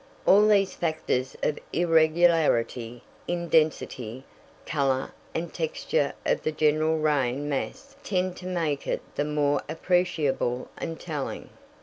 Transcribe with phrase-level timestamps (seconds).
[0.25, 4.23] All these factors of irregularity in density,
[4.65, 10.69] color, and texture of the general rain mass tend to make it the more appreciable
[10.75, 11.49] and telling.